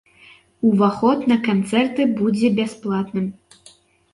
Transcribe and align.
Уваход 0.69 1.19
на 1.31 1.37
канцэрты 1.47 2.01
будзе 2.23 2.47
бясплатным. 2.61 3.29